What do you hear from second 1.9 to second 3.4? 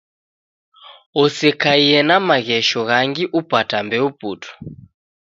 na maghesho ghangi